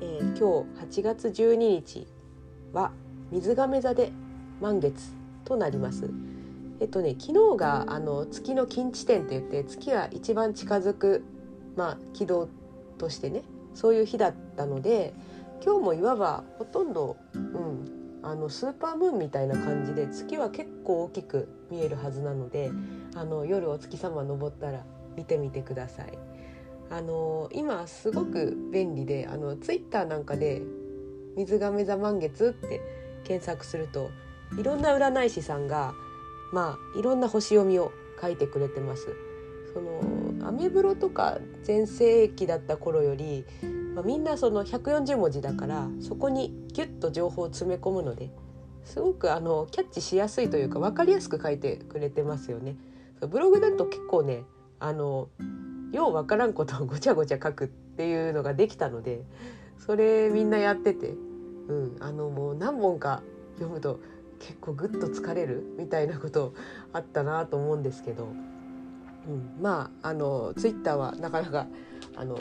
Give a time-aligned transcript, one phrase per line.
[0.00, 2.06] えー、今日8月12日
[2.72, 2.92] は
[3.30, 4.12] 水亀座で
[4.60, 5.12] 満月
[5.44, 6.10] となります。
[6.80, 11.24] えっとね昨日があの月の近地点って言って月が一番近づく
[11.76, 12.48] まあ軌道
[12.98, 13.42] としてね
[13.74, 15.12] そういう日だったので
[15.64, 22.70] 今日もいわばほとんど、うん、あのスーパームーンみたいな感じで月は結構大きく見えるはずなので
[23.16, 24.84] あの夜お月様登ったら
[25.16, 26.37] 見てみてください。
[26.90, 30.62] あの今すごく便利であのツイッターなんかで
[31.36, 32.80] 「水亀座満月」って
[33.24, 34.10] 検索すると
[34.58, 35.92] いろんな占い師さんが
[36.52, 39.06] まあいろんな星読みを書いてくれてます。
[39.74, 43.44] そのアメブロとか全盛期だった頃より
[43.98, 48.30] まあ、みんなその140文字だからそこにギュッと情報を詰め込むので
[48.84, 52.76] すごくあのキャッチしやすいというか分かりやすく書いてくれてますよね。
[53.28, 54.44] ブログだと結構ね
[54.78, 55.28] あの
[55.92, 59.22] ようわからんことをごちゃごちゃ書くっていうのができたので
[59.78, 61.14] それみんなやってて、
[61.68, 63.22] うん、あのもう何本か
[63.54, 64.00] 読むと
[64.38, 66.54] 結構グッと疲れるみたいなこと
[66.92, 68.26] あったなと思うんですけど、う
[69.30, 71.66] ん、まああのツイッターはなかなか
[72.16, 72.38] あの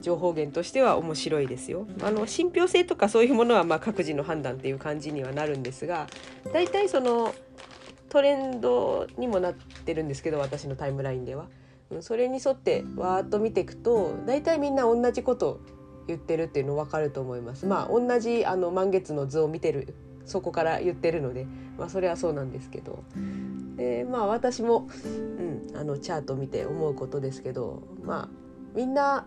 [0.00, 1.86] 情報源としては面白いですよ。
[2.02, 6.06] あの信憑性とかそういうものはまあ各自の判断っていう感じにはなるんですが
[6.52, 7.34] 大体その
[8.08, 11.46] トレンドにもなってるんですけど私のタイムラインでは。
[12.00, 15.60] それに沿ってわーっと見ていくと大体みんな同じこと
[16.06, 17.66] 言ってるっていうの分かると思います。
[17.66, 19.94] まあ同じあの満月の図を見てる
[20.28, 21.46] そこから言ってるので、
[21.78, 23.02] まあ、それはそうなんですけど
[23.76, 28.28] でまあ私も、うん、あのチャート見て思うことですけどまあ
[28.74, 29.26] みんな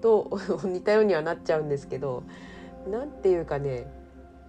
[0.00, 2.24] と 似たようにはなっちゃうんですけど
[2.90, 3.86] 何て言うかね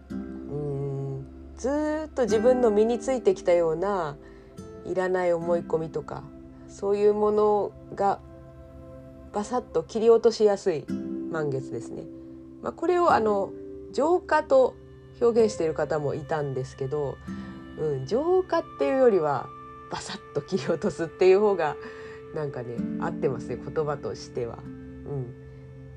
[0.09, 4.17] うんずっと自分の身についてきたような
[4.85, 6.23] いらない思い込みとか
[6.71, 8.19] そういうものが
[9.33, 10.85] バサッと切り落としやすい
[11.31, 12.03] 満月ですね。
[12.61, 13.51] まあ、これをあの
[13.93, 14.75] 浄化と
[15.21, 17.17] 表現している方もいたんですけど、
[17.77, 19.47] うん、浄化っていうよりは
[19.91, 21.75] バサッと切り落とすっていう方が
[22.33, 24.59] なんかね合ってますね言葉としては。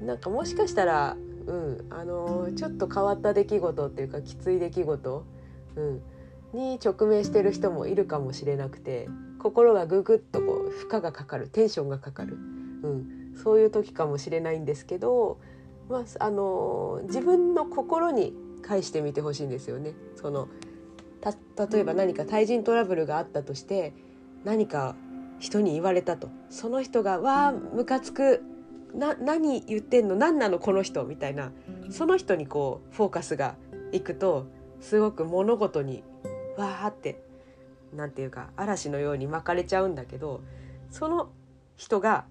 [0.01, 1.17] うん、なんかもしかしたら、
[1.47, 5.25] うんあのー、ちょっと変わった出来事っていうかきつい出来事、
[5.77, 6.03] うん、
[6.53, 9.09] に直面してる人もいるかもしれなくて
[9.45, 12.39] 心がググッとこう負荷がかかるテンションがかかる、
[12.83, 15.39] うん、そういう時かもしれないんですけど、
[15.91, 19.93] まああの、自分の心に返してみてほしいんですよね。
[20.17, 20.49] その
[21.71, 23.93] 例えば何か対人トラブルがあったとして
[24.45, 24.97] 何か
[25.39, 26.29] 人に言われたと。
[26.49, 28.43] その人が「わあムカつく。
[28.95, 30.15] な何言ってんの？
[30.15, 31.53] 何なのこの人みたいな。
[31.91, 33.57] その人にこうフォーカスが
[33.93, 34.47] いくと
[34.81, 36.03] すごく物事に
[36.57, 37.23] わーって
[37.95, 40.41] 何て言うか嵐のように巻かれちゃうんだけど
[40.91, 41.31] その
[41.77, 42.25] 人が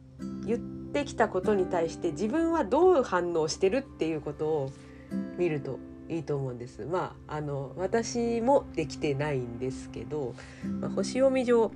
[0.45, 4.71] 言ってきたことに対して自分はどう反応してるっていうことを
[5.37, 5.79] 見ると
[6.09, 6.85] いいと思うんです。
[6.85, 10.35] まああの私もできてないんですけど、
[10.81, 11.71] まあ、星読み上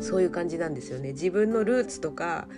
[0.00, 1.12] そういう感じなんですよね。
[1.12, 2.48] 自分のルーツとか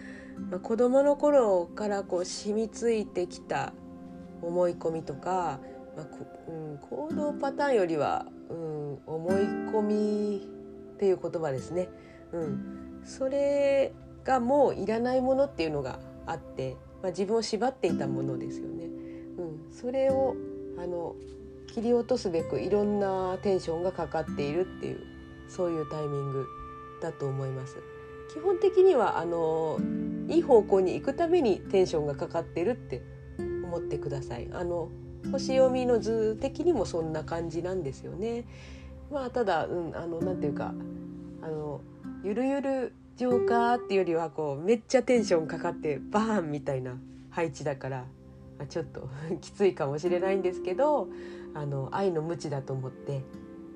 [0.51, 3.73] まあ、子どもの頃からこう染みついてきた
[4.41, 5.59] 思い込みとか、
[5.99, 6.07] まあ
[6.49, 10.49] うん、行動パターンよりは、うん、思い込み
[10.95, 11.89] っていう言葉ですね、
[12.33, 13.93] うん、それ
[14.25, 18.85] がもういらないものっていうのがあって、まあ、自分を縛っていたものですよね。
[18.85, 20.37] うん、それを
[20.79, 21.17] あの
[21.67, 25.01] 切り落とすべくいろんなテンションがかかっているっていう
[25.49, 26.47] そういうタイミング
[27.03, 27.77] だと思います。
[28.33, 29.81] 基本的にはあの
[30.29, 33.03] いい方向に行くためにテンションがかかってるって
[33.65, 34.49] 思ってください。
[34.53, 34.91] あの
[35.31, 38.45] 星読みの図的にもそんな感じなんですよね。
[39.11, 40.75] まあただ、うん、あのなんていうか
[41.43, 41.81] あの
[42.23, 46.97] ゆるゆるジョーカーっていうよりはこうめっちゃテンションかかってバーンみたいな
[47.31, 48.05] 配置だから、
[48.59, 49.09] まあ、ちょっと
[49.41, 51.09] きついかもしれないんですけど
[51.55, 53.23] あの愛の無知だと思って、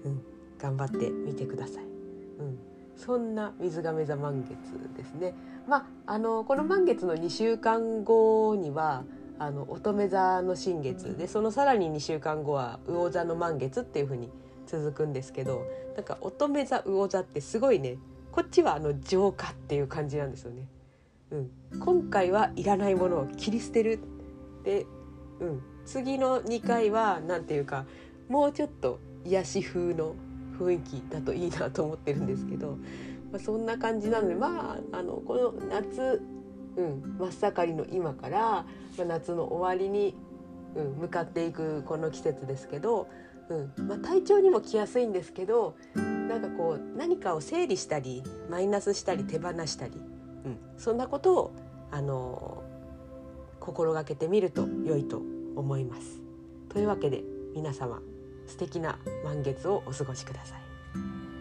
[0.04, 0.22] うん、
[0.58, 1.84] 頑張ってみてください。
[1.84, 2.58] うん
[2.94, 5.34] そんな水亀座満月ですね。
[5.66, 9.02] まあ、あのこの満月の2週間後には
[9.44, 11.17] あの乙女座の新月。
[11.17, 14.31] でそのさらに2週間後は魚座の満月っていう風に
[14.67, 15.67] 続くんですけど
[15.97, 17.99] なんか乙女座魚座ってすごいね
[18.31, 20.67] こっちはあの浄化っていう感じなんですよね。
[21.33, 23.99] うん、今回はいらないものを切り捨てる。
[24.65, 24.87] で、
[25.41, 27.85] うん、次の2回は何て言うか
[28.29, 30.15] もうちょっと癒し風の
[30.59, 32.79] 雰囲気だといいなと思ってるんですけど、
[33.33, 36.23] まあ、そんな感じなのでまああのこの夏、
[36.76, 38.66] うん、真っ盛りの今から、ま
[39.00, 40.14] あ、夏の終わりに、
[40.74, 43.08] うん、向かっていくこの季節ですけど、
[43.48, 49.94] うんまあ、体調にも来やすいんですけどなんかこう何かを整理したりマイナスしたり手放したり、
[50.44, 51.52] うん、そんなことを
[51.90, 52.62] あの
[53.60, 55.22] 心がけてみると良いと
[55.54, 56.20] 思います。
[56.70, 57.22] というわけで
[57.54, 58.00] 皆様
[58.46, 61.31] 素敵な満月をお過ごしください。